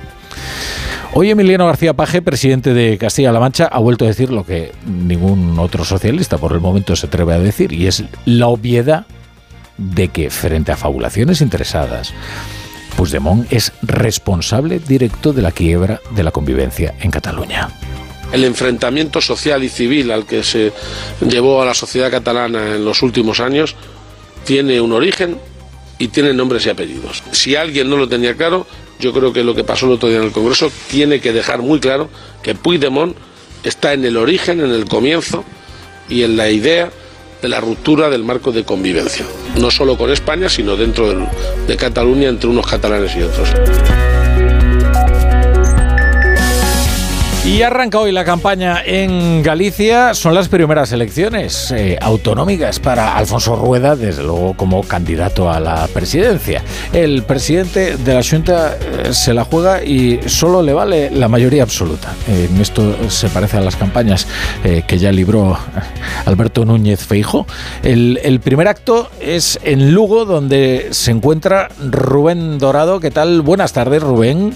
Hoy 1.14 1.30
Emiliano 1.30 1.66
García 1.66 1.94
Paje, 1.94 2.22
presidente 2.22 2.74
de 2.74 2.98
Castilla-La 2.98 3.40
Mancha, 3.40 3.66
ha 3.66 3.80
vuelto 3.80 4.06
a 4.06 4.10
decir 4.10 4.30
lo 4.30 4.46
que 4.46 4.72
ningún 4.86 5.58
otro 5.60 5.84
socialista 5.84 6.38
por 6.38 6.54
el 6.54 6.60
momento 6.60 6.96
se 6.96 7.08
atreve 7.08 7.34
a 7.34 7.40
decir, 7.40 7.74
y 7.74 7.88
es 7.88 8.04
la 8.26 8.48
obviedad 8.48 9.06
de 9.78 10.10
que 10.10 10.30
frente 10.30 10.72
a 10.72 10.78
fabulaciones 10.78 11.42
interesadas, 11.42 12.14
Puigdemont 12.96 13.52
es 13.52 13.72
responsable 13.82 14.80
directo 14.80 15.34
de 15.34 15.42
la 15.42 15.52
quiebra 15.52 16.02
de 16.14 16.24
la 16.24 16.32
convivencia 16.32 16.94
en 17.00 17.12
Cataluña 17.12 17.70
el 18.32 18.44
enfrentamiento 18.44 19.22
social 19.22 19.64
y 19.64 19.70
civil 19.70 20.12
al 20.12 20.26
que 20.26 20.44
se 20.44 20.72
llevó 21.28 21.62
a 21.62 21.66
la 21.66 21.74
sociedad 21.74 22.12
catalana 22.12 22.76
en 22.76 22.86
los 22.86 23.02
últimos 23.02 23.40
años 23.40 23.76
tiene 24.46 24.82
un 24.82 24.92
origen 24.94 25.38
y 26.00 26.08
tiene 26.08 26.34
nombres 26.34 26.66
y 26.66 26.70
apellidos. 26.70 27.24
Si 27.32 27.56
alguien 27.56 27.90
no 27.90 27.98
lo 27.98 28.08
tenía 28.08 28.36
claro, 28.36 28.66
yo 29.00 29.14
creo 29.14 29.34
que 29.34 29.44
lo 29.44 29.54
que 29.54 29.64
pasó 29.64 29.86
el 29.86 29.94
otro 29.94 30.10
día 30.10 30.20
en 30.20 30.26
el 30.26 30.32
Congreso 30.32 30.72
tiene 30.90 31.20
que 31.20 31.34
dejar 31.34 31.62
muy 31.62 31.80
claro 31.80 32.10
que 32.42 32.56
Puigdemont 32.56 33.16
está 33.64 33.94
en 33.94 34.06
el 34.06 34.18
origen, 34.18 34.60
en 34.62 34.72
el 34.72 34.86
comienzo 34.86 35.44
y 36.10 36.24
en 36.24 36.38
la 36.38 36.50
idea 36.50 36.92
de 37.42 37.50
la 37.50 37.60
ruptura 37.60 38.10
del 38.10 38.24
marco 38.24 38.52
de 38.52 38.64
convivencia, 38.64 39.26
no 39.58 39.72
solo 39.72 39.98
con 39.98 40.12
España, 40.12 40.50
sino 40.50 40.76
dentro 40.76 41.28
de 41.68 41.76
Cataluña 41.78 42.30
entre 42.30 42.50
unos 42.50 42.68
catalanes 42.68 43.16
y 43.16 43.24
otros. 43.24 43.50
Y 47.44 47.64
arranca 47.64 47.98
hoy 47.98 48.12
la 48.12 48.24
campaña 48.24 48.84
en 48.86 49.42
Galicia. 49.42 50.14
Son 50.14 50.36
las 50.36 50.48
primeras 50.48 50.92
elecciones 50.92 51.72
eh, 51.72 51.98
autonómicas 52.00 52.80
para 52.80 53.18
Alfonso 53.18 53.56
Rueda, 53.56 53.96
desde 53.96 54.22
luego 54.22 54.54
como 54.56 54.84
candidato 54.84 55.50
a 55.50 55.60
la 55.60 55.88
presidencia. 55.88 56.64
El 56.94 57.24
presidente 57.24 57.98
de 57.98 58.14
la 58.14 58.22
Junta 58.22 58.78
eh, 58.78 59.12
se 59.12 59.34
la 59.34 59.44
juega 59.44 59.84
y 59.84 60.20
solo 60.28 60.62
le 60.62 60.74
vale 60.74 61.10
la 61.10 61.28
mayoría 61.28 61.64
absoluta. 61.64 62.14
esto 62.60 63.10
se 63.10 63.28
parece 63.30 63.58
a 63.58 63.62
las 63.62 63.76
campañas 63.76 64.28
eh, 64.64 64.84
que 64.86 65.00
ya 65.00 65.12
libró 65.12 65.58
Alberto 66.26 66.64
Núñez 66.64 67.04
Feijo. 67.08 67.48
El, 67.82 68.20
el 68.24 68.40
primer 68.40 68.68
acto 68.68 69.10
es 69.20 69.60
en 69.64 69.94
Lugo, 69.94 70.26
donde 70.26 70.90
se 70.92 71.10
encuentra 71.10 71.70
Rubén 71.84 72.60
Dorado. 72.60 73.00
¿Qué 73.00 73.10
tal? 73.10 73.42
Buenas 73.42 73.74
tardes, 73.74 74.04
Rubén. 74.04 74.54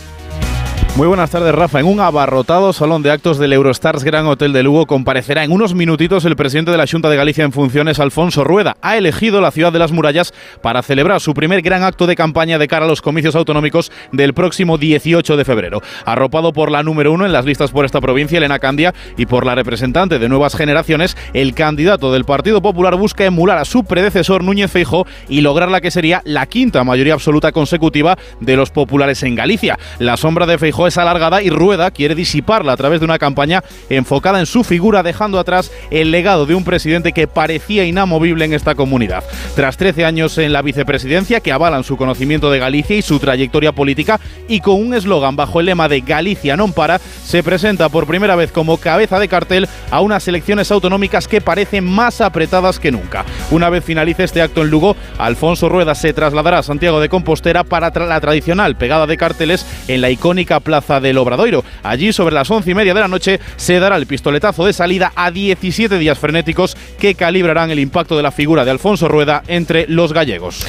Muy 0.96 1.08
buenas 1.10 1.30
tardes, 1.30 1.54
Rafa. 1.54 1.82
En 1.82 1.88
un 1.88 2.00
abarrotado 2.00 2.72
salón 2.72 3.04
de 3.04 3.12
actos 3.12 3.38
del 3.38 3.52
Eurostars 3.52 4.06
Gran 4.06 4.28
Hotel 4.28 4.54
de 4.54 4.64
Lugo 4.64 4.86
comparecerá 4.86 5.44
en 5.44 5.52
unos 5.52 5.76
minutitos 5.76 6.24
el 6.24 6.38
presidente 6.38 6.72
de 6.72 6.78
la 6.78 6.88
Junta 6.88 7.10
de 7.10 7.18
Galicia 7.18 7.44
en 7.44 7.52
funciones, 7.52 8.00
Alfonso 8.00 8.46
Rueda. 8.46 8.78
Ha 8.82 8.96
elegido 8.96 9.42
la 9.42 9.52
ciudad 9.52 9.74
de 9.74 9.80
las 9.80 9.92
murallas 9.92 10.34
para 10.62 10.82
celebrar 10.84 11.20
su 11.20 11.34
primer 11.34 11.62
gran 11.62 11.84
acto 11.84 12.08
de 12.08 12.16
campaña 12.16 12.58
de 12.58 12.70
cara 12.70 12.86
a 12.86 12.88
los 12.88 13.02
comicios 13.02 13.36
autonómicos 13.36 13.92
del 14.14 14.34
próximo 14.34 14.78
18 14.78 15.36
de 15.36 15.44
febrero. 15.44 15.82
Arropado 16.06 16.54
por 16.54 16.72
la 16.72 16.82
número 16.82 17.12
uno 17.12 17.26
en 17.26 17.34
las 17.34 17.44
listas 17.44 17.72
por 17.72 17.84
esta 17.84 18.00
provincia, 18.00 18.38
Elena 18.38 18.60
Candia, 18.60 18.94
y 19.18 19.26
por 19.26 19.46
la 19.46 19.54
representante 19.54 20.18
de 20.18 20.30
Nuevas 20.30 20.56
Generaciones, 20.56 21.18
el 21.34 21.54
candidato 21.56 22.14
del 22.14 22.24
Partido 22.24 22.62
Popular 22.62 22.96
busca 22.96 23.26
emular 23.26 23.58
a 23.58 23.66
su 23.66 23.84
predecesor 23.84 24.46
Núñez 24.46 24.72
Feijo 24.72 25.06
y 25.28 25.42
lograr 25.42 25.68
la 25.68 25.82
que 25.82 25.92
sería 25.92 26.22
la 26.24 26.46
quinta 26.46 26.86
mayoría 26.86 27.16
absoluta 27.16 27.52
consecutiva 27.52 28.18
de 28.40 28.56
los 28.56 28.72
populares 28.72 29.24
en 29.24 29.36
Galicia. 29.36 29.78
La 30.00 30.16
sombra 30.16 30.46
de 30.46 30.58
Feijo 30.58 30.85
es 30.88 30.98
alargada 30.98 31.42
y 31.42 31.50
Rueda 31.50 31.92
quiere 31.92 32.16
disiparla 32.16 32.74
a 32.74 32.78
través 32.78 33.00
de 33.00 33.06
una 33.06 33.20
campaña 33.20 33.64
enfocada 33.90 34.40
en 34.40 34.46
su 34.46 34.64
figura, 34.64 35.04
dejando 35.04 35.40
atrás 35.40 35.72
el 35.92 36.12
legado 36.12 36.46
de 36.46 36.56
un 36.56 36.64
presidente 36.64 37.14
que 37.14 37.28
parecía 37.28 37.86
inamovible 37.86 38.46
en 38.46 38.54
esta 38.54 38.76
comunidad. 38.76 39.24
Tras 39.56 39.78
13 39.78 40.06
años 40.06 40.38
en 40.38 40.54
la 40.54 40.62
vicepresidencia 40.62 41.40
que 41.40 41.52
avalan 41.52 41.84
su 41.84 41.98
conocimiento 41.98 42.52
de 42.52 42.60
Galicia 42.60 42.96
y 42.96 43.02
su 43.02 43.20
trayectoria 43.20 43.72
política 43.72 44.20
y 44.48 44.60
con 44.60 44.76
un 44.76 44.94
eslogan 44.94 45.36
bajo 45.36 45.60
el 45.60 45.68
lema 45.68 45.90
de 45.90 46.02
Galicia 46.02 46.56
non 46.56 46.74
para, 46.74 47.00
se 47.00 47.44
presenta 47.44 47.90
por 47.90 48.08
primera 48.08 48.36
vez 48.36 48.52
como 48.52 48.78
cabeza 48.78 49.20
de 49.20 49.28
cartel 49.28 49.68
a 49.92 50.02
unas 50.02 50.28
elecciones 50.28 50.72
autonómicas 50.72 51.28
que 51.28 51.42
parecen 51.42 51.84
más 51.84 52.22
apretadas 52.22 52.80
que 52.80 52.92
nunca. 52.92 53.26
Una 53.52 53.70
vez 53.70 53.84
finalice 53.84 54.24
este 54.24 54.42
acto 54.42 54.62
en 54.62 54.70
Lugo, 54.70 54.96
Alfonso 55.18 55.70
Rueda 55.70 55.96
se 55.96 56.14
trasladará 56.14 56.60
a 56.60 56.64
Santiago 56.64 57.00
de 57.00 57.10
Compostela 57.10 57.64
para 57.64 57.92
la 57.96 58.22
tradicional 58.22 58.76
pegada 58.76 59.08
de 59.08 59.18
carteles 59.18 59.66
en 59.88 60.02
la 60.02 60.10
icónica 60.10 60.60
plaza 60.60 60.75
del 61.02 61.18
Obradoiro. 61.18 61.64
Allí, 61.84 62.14
sobre 62.14 62.36
las 62.36 62.50
once 62.52 62.72
y 62.72 62.74
media 62.74 62.94
de 62.94 63.00
la 63.00 63.08
noche, 63.08 63.40
se 63.56 63.80
dará 63.80 63.96
el 63.98 64.06
pistoletazo 64.06 64.66
de 64.66 64.74
salida 64.74 65.12
a 65.16 65.32
17 65.32 65.98
días 65.98 66.20
frenéticos 66.20 66.78
que 67.00 67.16
calibrarán 67.16 67.72
el 67.72 67.80
impacto 67.80 68.16
de 68.18 68.24
la 68.24 68.32
figura 68.32 68.66
de 68.66 68.72
Alfonso 68.72 69.08
Rueda 69.08 69.44
entre 69.48 69.88
los 69.88 70.14
gallegos. 70.14 70.66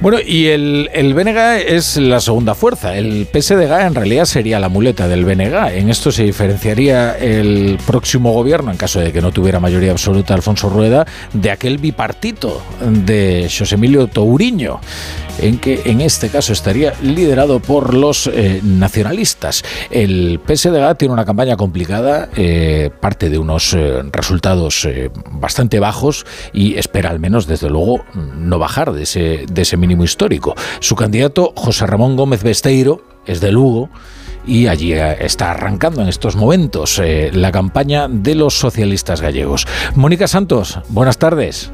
Bueno, 0.00 0.18
y 0.24 0.46
el, 0.46 0.90
el 0.92 1.14
es 1.28 1.96
la 1.96 2.20
segunda 2.20 2.54
fuerza. 2.54 2.96
El 2.96 3.26
PSDG 3.26 3.86
en 3.86 3.94
realidad 3.94 4.24
sería 4.24 4.58
la 4.58 4.68
muleta 4.68 5.06
del 5.06 5.24
BNG. 5.24 5.76
En 5.76 5.90
esto 5.90 6.10
se 6.10 6.24
diferenciaría 6.24 7.16
el 7.18 7.78
próximo 7.86 8.32
gobierno, 8.32 8.70
en 8.70 8.76
caso 8.76 9.00
de 9.00 9.12
que 9.12 9.20
no 9.20 9.30
tuviera 9.30 9.60
mayoría 9.60 9.92
absoluta 9.92 10.34
Alfonso 10.34 10.70
Rueda, 10.70 11.06
de 11.32 11.50
aquel 11.50 11.78
bipartito 11.78 12.62
de 12.80 13.50
José 13.56 13.74
Emilio 13.74 14.06
Touriño, 14.06 14.80
en 15.38 15.58
que 15.58 15.82
en 15.84 16.00
este 16.00 16.28
caso 16.28 16.52
estaría 16.52 16.94
liderado 17.02 17.60
por 17.60 17.94
los 17.94 18.26
eh, 18.26 18.60
nacionalistas. 18.62 19.49
El 19.90 20.40
PSDG 20.46 20.96
tiene 20.96 21.14
una 21.14 21.24
campaña 21.24 21.56
complicada, 21.56 22.28
eh, 22.36 22.90
parte 23.00 23.30
de 23.30 23.38
unos 23.38 23.74
eh, 23.74 24.02
resultados 24.12 24.84
eh, 24.84 25.10
bastante 25.32 25.80
bajos 25.80 26.26
y 26.52 26.76
espera 26.76 27.10
al 27.10 27.20
menos, 27.20 27.46
desde 27.46 27.70
luego, 27.70 28.04
no 28.14 28.58
bajar 28.58 28.92
de 28.92 29.02
ese, 29.02 29.44
de 29.50 29.62
ese 29.62 29.76
mínimo 29.76 30.04
histórico. 30.04 30.54
Su 30.80 30.96
candidato, 30.96 31.52
José 31.56 31.86
Ramón 31.86 32.16
Gómez 32.16 32.42
Besteiro, 32.42 33.02
es 33.26 33.40
de 33.40 33.52
Lugo 33.52 33.90
y 34.46 34.66
allí 34.68 34.92
está 34.92 35.50
arrancando 35.50 36.00
en 36.00 36.08
estos 36.08 36.34
momentos 36.34 37.00
la 37.32 37.52
campaña 37.52 38.08
de 38.08 38.34
los 38.34 38.54
socialistas 38.58 39.20
gallegos. 39.20 39.66
Mónica 39.94 40.26
Santos, 40.26 40.80
buenas 40.88 41.18
tardes. 41.18 41.70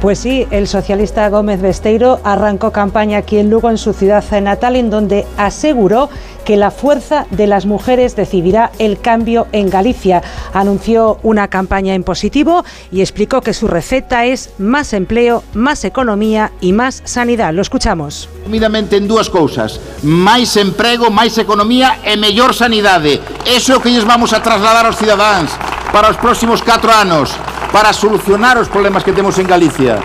Pues 0.00 0.20
sí, 0.20 0.46
el 0.52 0.68
socialista 0.68 1.28
Gómez 1.28 1.60
Besteiro 1.60 2.20
arrancó 2.22 2.70
campaña 2.70 3.18
aquí 3.18 3.38
en 3.38 3.50
Lugo, 3.50 3.68
en 3.68 3.78
su 3.78 3.92
ciudad 3.92 4.24
natal, 4.40 4.76
en 4.76 4.90
donde 4.90 5.26
aseguró 5.36 6.08
que 6.44 6.56
la 6.56 6.70
fuerza 6.70 7.26
de 7.32 7.48
las 7.48 7.66
mujeres 7.66 8.14
decidirá 8.14 8.70
el 8.78 9.00
cambio 9.00 9.48
en 9.50 9.68
Galicia. 9.68 10.22
Anunció 10.54 11.18
una 11.24 11.48
campaña 11.48 11.94
en 11.94 12.04
positivo 12.04 12.64
y 12.92 13.00
explicó 13.00 13.40
que 13.40 13.52
su 13.52 13.66
receta 13.66 14.24
es 14.24 14.50
más 14.58 14.92
empleo, 14.92 15.42
más 15.52 15.84
economía 15.84 16.52
y 16.60 16.72
más 16.72 17.02
sanidad. 17.04 17.52
Lo 17.52 17.60
escuchamos. 17.60 18.28
Resumidamente 18.38 18.96
en 18.96 19.08
dúas 19.08 19.28
cousas 19.28 19.80
Máis 20.00 20.56
emprego, 20.56 21.10
máis 21.10 21.36
economía 21.36 22.00
e 22.00 22.16
mellor 22.16 22.56
sanidade 22.56 23.20
Eso 23.44 23.74
é 23.74 23.76
o 23.76 23.82
que 23.84 23.92
lles 23.92 24.08
vamos 24.08 24.32
a 24.32 24.40
trasladar 24.40 24.88
aos 24.88 24.96
cidadáns 24.96 25.52
Para 25.92 26.08
os 26.08 26.16
próximos 26.16 26.64
4 26.64 26.88
anos 26.88 27.36
para 27.72 27.92
solucionar 27.92 28.56
os 28.58 28.68
problemas 28.68 29.04
que 29.04 29.12
temos 29.12 29.38
en 29.38 29.46
Galicia. 29.46 30.00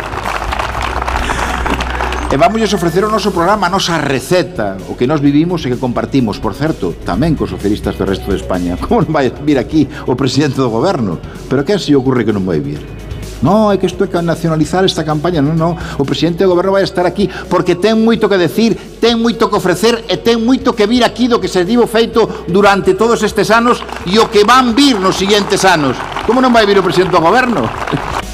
E 2.33 2.37
vamos 2.37 2.73
ofrecer 2.73 3.05
o 3.05 3.13
noso 3.13 3.29
programa, 3.29 3.69
a 3.69 3.69
nosa 3.69 4.01
receta, 4.01 4.73
o 4.89 4.97
que 4.97 5.05
nós 5.05 5.21
vivimos 5.21 5.61
e 5.61 5.69
que 5.69 5.77
compartimos, 5.77 6.41
por 6.41 6.57
certo, 6.57 6.97
tamén 7.05 7.37
cos 7.37 7.53
socialistas 7.53 7.93
do 7.93 8.09
resto 8.09 8.33
de 8.33 8.41
España. 8.41 8.73
Como 8.81 9.05
non 9.05 9.13
vai 9.13 9.29
vir 9.29 9.61
aquí 9.61 9.85
o 10.09 10.17
presidente 10.17 10.57
do 10.57 10.73
goberno? 10.73 11.21
Pero 11.45 11.61
que 11.61 11.77
se 11.77 11.93
ocurre 11.93 12.25
que 12.25 12.33
non 12.33 12.41
vai 12.41 12.57
vir? 12.57 13.02
No, 13.43 13.67
hai 13.69 13.77
que 13.77 13.91
isto 13.91 14.07
é 14.07 14.07
que 14.07 14.23
nacionalizar 14.23 14.87
esta 14.87 15.03
campaña. 15.03 15.43
Non, 15.43 15.59
non, 15.59 15.75
o 15.75 16.07
presidente 16.07 16.47
do 16.47 16.55
goberno 16.55 16.79
vai 16.79 16.87
estar 16.87 17.03
aquí 17.03 17.27
porque 17.51 17.75
ten 17.75 17.99
moito 17.99 18.31
que 18.31 18.39
decir, 18.39 18.73
ten 19.03 19.19
moito 19.19 19.51
que 19.51 19.59
ofrecer 19.59 20.07
e 20.07 20.15
ten 20.23 20.39
moito 20.39 20.71
que 20.71 20.87
vir 20.87 21.03
aquí 21.03 21.27
do 21.27 21.43
que 21.43 21.51
se 21.51 21.67
divo 21.67 21.83
feito 21.85 22.47
durante 22.47 22.95
todos 22.95 23.19
estes 23.19 23.51
anos 23.51 23.83
e 24.07 24.15
o 24.15 24.31
que 24.31 24.47
van 24.47 24.71
vir 24.71 24.95
nos 24.95 25.19
siguientes 25.19 25.67
anos. 25.67 25.99
Como 26.23 26.39
non 26.39 26.55
vai 26.55 26.63
vir 26.63 26.79
o 26.79 26.87
presidente 26.87 27.11
do 27.11 27.19
goberno? 27.19 27.67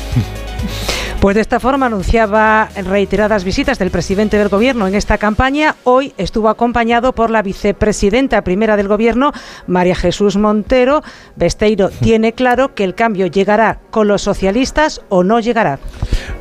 Pues 1.19 1.35
de 1.35 1.41
esta 1.41 1.59
forma 1.59 1.87
anunciaba 1.87 2.69
reiteradas 2.77 3.43
visitas 3.43 3.77
del 3.77 3.91
presidente 3.91 4.37
del 4.37 4.47
gobierno 4.47 4.87
en 4.87 4.95
esta 4.95 5.17
campaña. 5.17 5.75
Hoy 5.83 6.13
estuvo 6.17 6.47
acompañado 6.47 7.11
por 7.11 7.29
la 7.29 7.41
vicepresidenta 7.41 8.41
primera 8.45 8.77
del 8.77 8.87
gobierno, 8.87 9.33
María 9.67 9.95
Jesús 9.95 10.37
Montero. 10.37 11.03
Besteiro 11.35 11.89
tiene 12.01 12.31
claro 12.31 12.73
que 12.73 12.85
el 12.85 12.95
cambio 12.95 13.27
llegará 13.27 13.79
con 13.91 14.07
los 14.07 14.21
socialistas 14.21 15.01
o 15.09 15.25
no 15.25 15.41
llegará. 15.41 15.79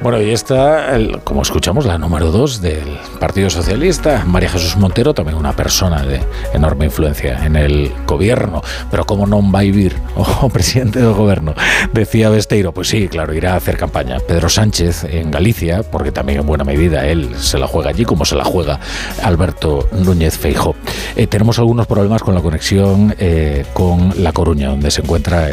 Bueno, 0.00 0.22
y 0.22 0.30
está, 0.30 0.94
el, 0.94 1.22
como 1.22 1.42
escuchamos, 1.42 1.84
la 1.84 1.98
número 1.98 2.30
dos 2.30 2.62
del 2.62 2.98
Partido 3.18 3.50
Socialista, 3.50 4.22
María 4.26 4.48
Jesús 4.48 4.76
Montero, 4.76 5.12
también 5.12 5.36
una 5.36 5.56
persona 5.56 6.04
de 6.04 6.20
enorme 6.52 6.84
influencia 6.84 7.44
en 7.44 7.56
el 7.56 7.92
gobierno. 8.06 8.62
Pero 8.92 9.04
¿cómo 9.06 9.26
no 9.26 9.42
va 9.50 9.58
a 9.58 9.62
vivir 9.62 9.96
o 10.14 10.24
oh, 10.42 10.48
presidente 10.48 11.00
del 11.00 11.14
gobierno? 11.14 11.54
Decía 11.92 12.30
Besteiro, 12.30 12.72
pues 12.72 12.86
sí, 12.86 13.08
claro, 13.08 13.34
irá 13.34 13.54
a 13.54 13.56
hacer 13.56 13.76
campaña. 13.76 14.18
Pedro 14.20 14.48
Sánchez 14.48 14.67
en 15.04 15.30
Galicia, 15.30 15.82
porque 15.82 16.12
también 16.12 16.40
en 16.40 16.46
buena 16.46 16.64
medida 16.64 17.06
él 17.06 17.34
se 17.38 17.58
la 17.58 17.66
juega 17.66 17.90
allí 17.90 18.04
como 18.04 18.24
se 18.24 18.36
la 18.36 18.44
juega 18.44 18.80
Alberto 19.22 19.88
Núñez 19.92 20.36
Feijo. 20.36 20.74
Eh, 21.16 21.26
tenemos 21.26 21.58
algunos 21.58 21.86
problemas 21.86 22.22
con 22.22 22.34
la 22.34 22.40
conexión 22.40 23.14
eh, 23.18 23.64
con 23.72 24.22
La 24.22 24.32
Coruña, 24.32 24.68
donde 24.68 24.90
se 24.90 25.00
encuentra 25.00 25.48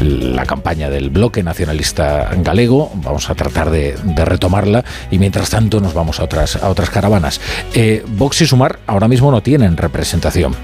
la 0.00 0.46
campaña 0.46 0.90
del 0.90 1.10
bloque 1.10 1.42
nacionalista 1.42 2.30
galego. 2.38 2.90
Vamos 2.96 3.30
a 3.30 3.34
tratar 3.34 3.70
de, 3.70 3.96
retomarla 4.16 4.84
y 5.10 5.18
mientras 5.18 5.50
tanto 5.50 5.80
nos 5.80 5.94
vamos 5.94 6.20
a 6.20 6.24
otras, 6.24 6.90
caravanas. 6.90 7.40
Eh, 7.74 8.04
Vox 8.06 8.42
y 8.42 8.46
Sumar 8.46 8.78
ahora 8.86 9.08
mismo 9.08 9.30
no 9.30 9.42
tienen 9.42 9.76
representación. 9.76 10.54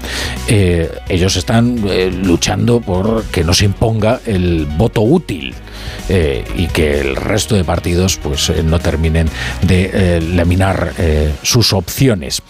Eh, 0.47 0.91
ellos 1.09 1.35
están 1.35 1.81
luchando 2.23 2.79
por 2.79 3.23
que 3.25 3.43
no 3.43 3.53
se 3.53 3.65
imponga 3.65 4.19
el 4.25 4.65
voto 4.77 5.01
útil. 5.01 5.53
Y 6.09 6.67
que 6.67 6.99
el 6.99 7.15
resto 7.15 7.55
de 7.55 7.63
partidos 7.71 8.17
pues 8.17 8.49
eh, 8.49 8.63
no 8.63 8.79
terminen 8.79 9.29
de 9.61 9.91
eh, 9.93 10.21
laminar 10.21 10.91
sus 11.41 11.71
opciones. 11.71 12.41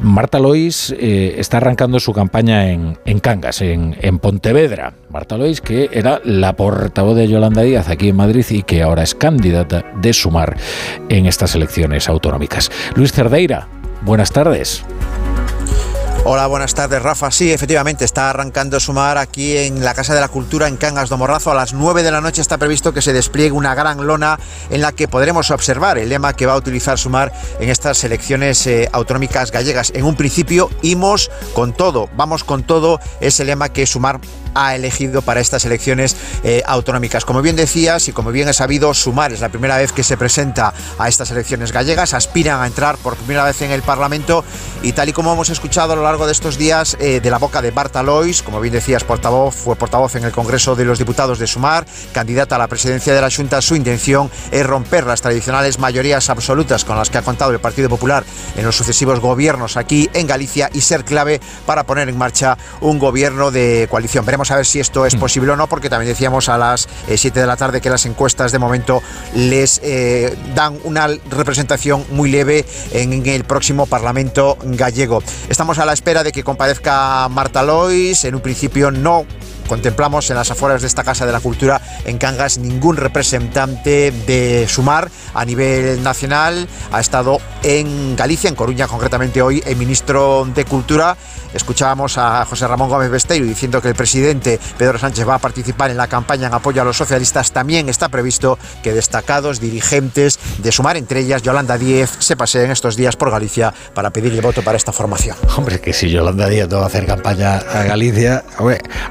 Marta 0.00 0.38
Lois 0.38 0.94
está 0.96 1.56
arrancando 1.56 1.98
su 1.98 2.12
campaña 2.12 2.70
en, 2.70 2.96
en 3.04 3.18
Cangas, 3.18 3.62
en, 3.62 3.96
en, 4.00 4.20
Pontevedra. 4.20 4.94
Marta 5.10 5.36
Lois, 5.36 5.60
que 5.60 5.90
era 5.92 6.20
la 6.24 6.54
portavoz 6.54 7.16
de 7.16 7.26
Yolanda 7.26 7.62
Díaz 7.62 7.88
aquí 7.88 8.10
en 8.10 8.16
Madrid 8.16 8.46
y 8.50 8.62
que 8.62 8.82
ahora 8.82 9.02
es 9.02 9.16
candidata 9.16 9.84
de 10.00 10.12
sumar 10.12 10.56
en 11.08 11.26
estas 11.26 11.56
elecciones 11.56 12.08
autonómicas. 12.08 12.70
Luis 12.94 13.12
Cerdeira, 13.12 13.66
buenas 14.02 14.30
tardes. 14.30 14.84
Hola, 16.22 16.46
buenas 16.48 16.74
tardes, 16.74 17.02
Rafa. 17.02 17.30
Sí, 17.30 17.50
efectivamente, 17.50 18.04
está 18.04 18.28
arrancando 18.28 18.78
Sumar 18.78 19.16
aquí 19.16 19.56
en 19.56 19.82
la 19.82 19.94
Casa 19.94 20.14
de 20.14 20.20
la 20.20 20.28
Cultura 20.28 20.68
en 20.68 20.76
Cangas 20.76 21.08
de 21.08 21.16
Morrazo. 21.16 21.50
A 21.50 21.54
las 21.54 21.72
9 21.72 22.02
de 22.02 22.10
la 22.10 22.20
noche 22.20 22.42
está 22.42 22.58
previsto 22.58 22.92
que 22.92 23.00
se 23.00 23.14
despliegue 23.14 23.52
una 23.52 23.74
gran 23.74 24.06
lona 24.06 24.38
en 24.68 24.82
la 24.82 24.92
que 24.92 25.08
podremos 25.08 25.50
observar 25.50 25.96
el 25.96 26.10
lema 26.10 26.34
que 26.34 26.44
va 26.44 26.52
a 26.52 26.56
utilizar 26.58 26.98
Sumar 26.98 27.32
en 27.58 27.70
estas 27.70 28.04
elecciones 28.04 28.66
eh, 28.66 28.86
autonómicas 28.92 29.50
gallegas. 29.50 29.92
En 29.94 30.04
un 30.04 30.14
principio, 30.14 30.68
imos 30.82 31.30
con 31.54 31.72
todo, 31.72 32.10
vamos 32.14 32.44
con 32.44 32.64
todo, 32.64 33.00
es 33.22 33.40
el 33.40 33.46
lema 33.46 33.70
que 33.70 33.86
Sumar 33.86 34.20
ha 34.54 34.74
elegido 34.74 35.22
para 35.22 35.40
estas 35.40 35.64
elecciones 35.64 36.16
eh, 36.44 36.62
autonómicas. 36.66 37.24
Como 37.24 37.42
bien 37.42 37.56
decías 37.56 38.08
y 38.08 38.12
como 38.12 38.32
bien 38.32 38.48
he 38.48 38.52
sabido, 38.52 38.94
Sumar 38.94 39.32
es 39.32 39.40
la 39.40 39.48
primera 39.48 39.76
vez 39.76 39.92
que 39.92 40.02
se 40.02 40.16
presenta 40.16 40.72
a 40.98 41.08
estas 41.08 41.30
elecciones 41.30 41.72
gallegas, 41.72 42.14
aspiran 42.14 42.60
a 42.60 42.66
entrar 42.66 42.96
por 42.98 43.16
primera 43.16 43.44
vez 43.44 43.62
en 43.62 43.70
el 43.70 43.82
Parlamento 43.82 44.44
y 44.82 44.92
tal 44.92 45.08
y 45.08 45.12
como 45.12 45.32
hemos 45.32 45.50
escuchado 45.50 45.92
a 45.92 45.96
lo 45.96 46.02
largo 46.02 46.26
de 46.26 46.32
estos 46.32 46.58
días 46.58 46.96
eh, 47.00 47.20
de 47.20 47.30
la 47.30 47.38
boca 47.38 47.62
de 47.62 47.70
Barta 47.70 48.02
Lois, 48.02 48.42
como 48.42 48.60
bien 48.60 48.72
decías, 48.72 49.04
portavoz, 49.04 49.54
fue 49.54 49.76
portavoz 49.76 50.14
en 50.16 50.24
el 50.24 50.32
Congreso 50.32 50.74
de 50.74 50.84
los 50.84 50.98
Diputados 50.98 51.38
de 51.38 51.46
Sumar, 51.46 51.86
candidata 52.12 52.56
a 52.56 52.58
la 52.58 52.68
presidencia 52.68 53.14
de 53.14 53.20
la 53.20 53.30
Junta, 53.30 53.60
su 53.62 53.76
intención 53.76 54.30
es 54.50 54.66
romper 54.66 55.04
las 55.06 55.20
tradicionales 55.20 55.78
mayorías 55.78 56.30
absolutas 56.30 56.84
con 56.84 56.96
las 56.96 57.10
que 57.10 57.18
ha 57.18 57.22
contado 57.22 57.52
el 57.52 57.60
Partido 57.60 57.88
Popular 57.88 58.24
en 58.56 58.64
los 58.64 58.76
sucesivos 58.76 59.20
gobiernos 59.20 59.76
aquí 59.76 60.08
en 60.14 60.26
Galicia 60.26 60.70
y 60.72 60.80
ser 60.80 61.04
clave 61.04 61.40
para 61.66 61.84
poner 61.84 62.08
en 62.08 62.18
marcha 62.18 62.56
un 62.80 62.98
gobierno 62.98 63.50
de 63.50 63.86
coalición. 63.90 64.24
Veremos 64.24 64.39
a 64.48 64.56
ver 64.56 64.64
si 64.64 64.80
esto 64.80 65.04
es 65.04 65.16
mm. 65.16 65.20
posible 65.20 65.52
o 65.52 65.56
no, 65.56 65.66
porque 65.66 65.90
también 65.90 66.08
decíamos 66.08 66.48
a 66.48 66.56
las 66.56 66.88
7 67.06 67.38
eh, 67.38 67.42
de 67.42 67.46
la 67.46 67.56
tarde 67.56 67.80
que 67.80 67.90
las 67.90 68.06
encuestas 68.06 68.52
de 68.52 68.58
momento 68.58 69.02
les 69.34 69.80
eh, 69.82 70.36
dan 70.54 70.78
una 70.84 71.08
representación 71.30 72.04
muy 72.10 72.30
leve 72.30 72.64
en 72.92 73.26
el 73.26 73.44
próximo 73.44 73.86
Parlamento 73.86 74.56
gallego. 74.62 75.22
Estamos 75.48 75.78
a 75.78 75.84
la 75.84 75.92
espera 75.92 76.22
de 76.22 76.32
que 76.32 76.42
comparezca 76.42 77.28
Marta 77.28 77.62
Lois. 77.62 78.24
En 78.24 78.34
un 78.34 78.40
principio 78.40 78.90
no 78.90 79.26
contemplamos 79.70 80.28
en 80.30 80.36
las 80.36 80.50
afueras 80.50 80.80
de 80.80 80.88
esta 80.88 81.04
Casa 81.04 81.26
de 81.26 81.30
la 81.30 81.38
Cultura 81.38 81.80
en 82.04 82.18
Cangas 82.18 82.58
ningún 82.58 82.96
representante 82.96 84.10
de 84.10 84.66
Sumar 84.68 85.08
a 85.32 85.44
nivel 85.44 86.02
nacional. 86.02 86.66
Ha 86.90 86.98
estado 86.98 87.38
en 87.62 88.16
Galicia, 88.16 88.48
en 88.48 88.56
Coruña 88.56 88.88
concretamente 88.88 89.40
hoy, 89.40 89.62
el 89.64 89.76
ministro 89.76 90.44
de 90.52 90.64
Cultura 90.64 91.16
Escuchábamos 91.52 92.16
a 92.16 92.44
José 92.44 92.68
Ramón 92.68 92.88
Gómez 92.88 93.10
Besteiro 93.10 93.44
diciendo 93.44 93.82
que 93.82 93.88
el 93.88 93.94
presidente 93.94 94.60
Pedro 94.78 94.98
Sánchez 94.98 95.28
va 95.28 95.34
a 95.34 95.38
participar 95.38 95.90
en 95.90 95.96
la 95.96 96.06
campaña 96.06 96.46
en 96.46 96.54
apoyo 96.54 96.82
a 96.82 96.84
los 96.84 96.96
socialistas. 96.96 97.52
También 97.52 97.88
está 97.88 98.08
previsto 98.08 98.58
que 98.82 98.92
destacados 98.92 99.60
dirigentes 99.60 100.38
de 100.58 100.70
Sumar, 100.70 100.96
entre 100.96 101.20
ellas 101.20 101.42
Yolanda 101.42 101.76
Díez, 101.76 102.10
se 102.20 102.36
paseen 102.36 102.70
estos 102.70 102.96
días 102.96 103.16
por 103.16 103.30
Galicia 103.30 103.74
para 103.94 104.10
pedirle 104.10 104.40
voto 104.40 104.62
para 104.62 104.76
esta 104.76 104.92
formación. 104.92 105.36
Hombre, 105.56 105.80
que 105.80 105.92
si 105.92 106.08
Yolanda 106.08 106.48
Díez 106.48 106.68
no 106.68 106.78
va 106.78 106.84
a 106.84 106.86
hacer 106.86 107.06
campaña 107.06 107.56
a 107.56 107.82
Galicia, 107.82 108.44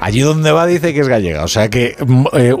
allí 0.00 0.20
donde 0.20 0.49
va 0.52 0.66
dice 0.66 0.92
que 0.94 1.00
es 1.00 1.08
gallega. 1.08 1.44
O 1.44 1.48
sea 1.48 1.68
que 1.68 1.96
mm, 2.04 2.26
eh, 2.32 2.54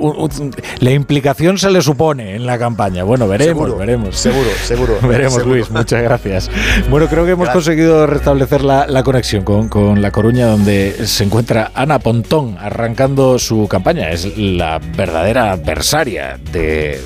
la 0.80 0.90
implicación 0.90 1.58
se 1.58 1.70
le 1.70 1.82
supone 1.82 2.36
en 2.36 2.46
la 2.46 2.58
campaña. 2.58 3.04
Bueno, 3.04 3.28
veremos, 3.28 3.76
veremos. 3.78 4.16
Seguro, 4.16 4.50
seguro. 4.64 4.98
veremos, 5.02 5.44
Luis. 5.46 5.70
Muchas 5.70 6.02
gracias. 6.02 6.50
Bueno, 6.88 7.06
creo 7.08 7.24
que 7.24 7.32
hemos 7.32 7.48
conseguido 7.50 8.06
restablecer 8.06 8.62
la 8.62 9.02
conexión 9.02 9.44
con, 9.44 9.68
con 9.68 10.02
La 10.02 10.10
Coruña, 10.10 10.46
donde 10.46 11.06
se 11.06 11.24
encuentra 11.24 11.70
Ana 11.74 11.98
Pontón 11.98 12.56
arrancando 12.58 13.38
su 13.38 13.66
campaña. 13.68 14.10
Es 14.10 14.36
la 14.36 14.80
verdadera 14.96 15.52
adversaria 15.52 16.38
de 16.52 17.00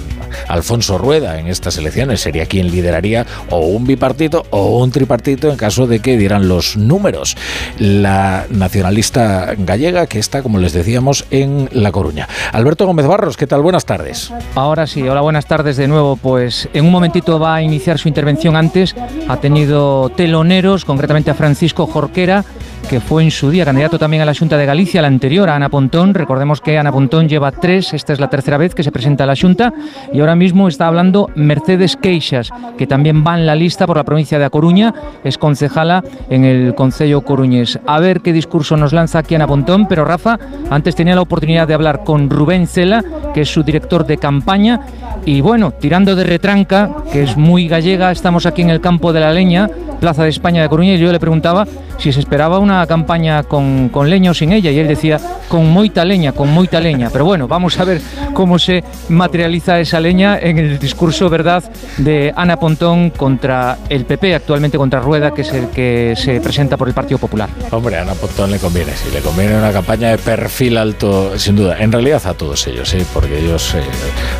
Alfonso 0.48 0.98
Rueda 0.98 1.38
en 1.38 1.48
estas 1.48 1.76
elecciones. 1.78 2.20
Sería 2.20 2.46
quien 2.46 2.70
lideraría 2.70 3.26
o 3.50 3.58
un 3.66 3.86
bipartito 3.86 4.44
o 4.50 4.78
un 4.82 4.90
tripartito 4.90 5.50
en 5.50 5.56
caso 5.56 5.86
de 5.86 6.00
que 6.00 6.16
dieran 6.16 6.48
los 6.48 6.76
números. 6.76 7.36
La 7.78 8.46
nacionalista 8.50 9.54
gallega 9.58 10.06
que 10.06 10.18
está, 10.18 10.42
como 10.42 10.58
les 10.58 10.72
decíamos, 10.72 11.26
en 11.30 11.68
La 11.72 11.92
Coruña. 11.92 12.28
Alberto 12.52 12.86
Gómez 12.86 13.06
Barros, 13.06 13.36
¿qué 13.36 13.46
tal? 13.46 13.62
Buenas 13.62 13.84
tardes. 13.84 14.32
Ahora 14.54 14.86
sí, 14.86 15.02
hola, 15.02 15.20
buenas 15.20 15.46
tardes 15.46 15.76
de 15.76 15.88
nuevo. 15.88 16.16
Pues 16.16 16.68
en 16.72 16.86
un 16.86 16.92
momentito 16.92 17.38
va 17.38 17.56
a 17.56 17.62
iniciar 17.62 17.98
su 17.98 18.08
intervención 18.08 18.56
antes. 18.56 18.94
Ha 19.28 19.36
tenido 19.38 20.10
teloneros, 20.10 20.84
concretamente 20.84 21.30
a 21.30 21.34
Francisco 21.34 21.86
Jorquera 21.86 22.44
que 22.88 23.00
fue 23.00 23.22
en 23.22 23.30
su 23.30 23.50
día 23.50 23.64
candidato 23.64 23.98
también 23.98 24.22
a 24.22 24.26
la 24.26 24.34
Junta 24.34 24.56
de 24.56 24.66
Galicia, 24.66 25.02
la 25.02 25.08
anterior 25.08 25.48
a 25.48 25.56
Ana 25.56 25.68
Pontón. 25.68 26.14
Recordemos 26.14 26.60
que 26.60 26.78
Ana 26.78 26.92
Pontón 26.92 27.28
lleva 27.28 27.50
tres, 27.50 27.92
esta 27.94 28.12
es 28.12 28.20
la 28.20 28.28
tercera 28.28 28.56
vez 28.56 28.74
que 28.74 28.82
se 28.82 28.92
presenta 28.92 29.24
a 29.24 29.26
la 29.26 29.36
Junta 29.36 29.72
y 30.12 30.20
ahora 30.20 30.36
mismo 30.36 30.68
está 30.68 30.86
hablando 30.86 31.30
Mercedes 31.34 31.96
Queixas, 31.96 32.50
que 32.76 32.86
también 32.86 33.24
va 33.26 33.38
en 33.38 33.46
la 33.46 33.54
lista 33.54 33.86
por 33.86 33.96
la 33.96 34.04
provincia 34.04 34.38
de 34.38 34.44
A 34.44 34.50
Coruña, 34.50 34.94
es 35.24 35.38
concejala 35.38 36.04
en 36.30 36.44
el 36.44 36.74
Concello 36.74 37.22
Coruñés. 37.22 37.78
A 37.86 38.00
ver 38.00 38.20
qué 38.20 38.32
discurso 38.32 38.76
nos 38.76 38.92
lanza 38.92 39.20
aquí 39.20 39.34
Ana 39.34 39.46
Pontón, 39.46 39.86
pero 39.86 40.04
Rafa, 40.04 40.38
antes 40.70 40.94
tenía 40.94 41.14
la 41.14 41.22
oportunidad 41.22 41.66
de 41.66 41.74
hablar 41.74 42.04
con 42.04 42.30
Rubén 42.30 42.66
Cela, 42.66 43.02
que 43.32 43.42
es 43.42 43.48
su 43.48 43.62
director 43.62 44.06
de 44.06 44.18
campaña, 44.18 44.80
y 45.24 45.40
bueno, 45.40 45.72
tirando 45.72 46.14
de 46.14 46.24
retranca, 46.24 46.90
que 47.11 47.22
es 47.22 47.37
muy 47.37 47.66
gallega, 47.68 48.11
estamos 48.11 48.46
aquí 48.46 48.62
en 48.62 48.70
el 48.70 48.80
campo 48.80 49.12
de 49.12 49.20
la 49.20 49.32
leña, 49.32 49.68
Plaza 50.00 50.24
de 50.24 50.30
España 50.30 50.62
de 50.62 50.68
Coruña, 50.68 50.94
y 50.94 50.98
yo 50.98 51.11
le 51.12 51.20
preguntaba 51.20 51.66
si 51.98 52.12
se 52.12 52.20
esperaba 52.20 52.59
una 52.59 52.87
campaña 52.87 53.44
con, 53.44 53.88
con 53.88 54.11
leña 54.11 54.33
o 54.33 54.35
sin 54.35 54.52
ella, 54.52 54.70
y 54.70 54.78
él 54.78 54.88
decía, 54.88 55.18
con 55.48 55.70
moita 55.70 56.04
leña, 56.04 56.33
con 56.33 56.52
moita 56.52 56.80
leña. 56.80 57.11
Pero 57.12 57.24
bueno, 57.24 57.48
vamos 57.48 57.78
a 57.78 57.85
ver 57.85 58.00
cómo 58.33 58.59
se 58.59 58.83
materializa 59.09 59.80
esa 59.80 60.00
leña 60.00 60.38
en 60.38 60.59
el 60.59 60.78
discurso, 60.78 61.28
¿verdad?, 61.30 61.64
de 61.98 62.33
Ana 62.37 62.59
Pontón 62.59 63.11
contra 63.11 63.78
el 63.88 64.04
PP, 64.04 64.35
actualmente 64.35 64.78
contra 64.78 65.00
Rueda, 65.00 65.33
que 65.33 65.42
es 65.42 65.52
el 65.52 65.68
que 65.68 66.14
se 66.16 66.40
presenta 66.40 66.76
por 66.76 66.88
el 66.88 66.94
Partido 66.94 67.18
Popular. 67.18 67.48
Hombre, 67.70 67.96
a 67.96 68.02
Ana 68.02 68.14
Pontón 68.14 68.50
le 68.50 68.59
conviene, 68.59 68.92
sí, 68.92 69.09
le 69.12 69.20
conviene 69.20 69.57
una 69.57 69.72
campaña 69.72 70.11
de 70.11 70.18
perfil 70.18 70.76
alto, 70.76 71.38
sin 71.38 71.57
duda. 71.57 71.78
En 71.78 71.92
realidad 71.92 72.22
a 72.26 72.35
todos 72.35 72.66
ellos, 72.66 72.88
¿sí? 72.88 72.98
porque 73.12 73.38
ellos, 73.38 73.74
eh, 73.74 73.83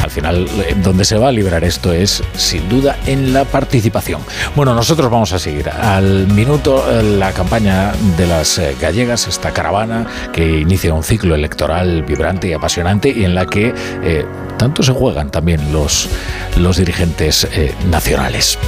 al 0.03 0.11
final, 0.11 0.47
donde 0.83 1.05
se 1.05 1.17
va 1.17 1.29
a 1.29 1.33
librar 1.33 1.65
esto 1.65 1.93
es, 1.93 2.23
sin 2.37 2.69
duda, 2.69 2.97
en 3.07 3.33
la 3.33 3.45
participación. 3.45 4.21
Bueno, 4.57 4.75
nosotros 4.75 5.11
vamos 5.11 5.33
a 5.33 5.39
al 5.47 6.27
minuto 6.29 6.85
la 7.03 7.33
campaña 7.33 7.93
de 8.17 8.27
las 8.27 8.59
eh, 8.59 8.75
gallegas, 8.81 9.29
esta 9.29 9.53
caravana 9.53 10.07
que 10.33 10.61
inicia 10.61 10.95
un 10.95 11.03
ciclo 11.03 11.35
electoral 11.35 12.03
vibrante 12.03 12.49
y 12.49 12.53
apasionante 12.55 13.11
y 13.11 13.25
en 13.25 13.35
la 13.35 13.45
que 13.45 13.75
eh, 14.03 14.25
tanto 14.57 14.83
se 14.83 14.93
juegan 14.93 15.31
también 15.31 15.73
los, 15.73 16.09
los 16.57 16.79
dirigentes 16.79 17.45
eh, 17.53 17.75
nacionales. 17.91 18.59